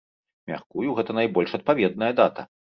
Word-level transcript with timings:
Мяркую, 0.51 0.87
гэта 1.01 1.17
найбольш 1.19 1.55
адпаведная 1.61 2.13
дата. 2.25 2.51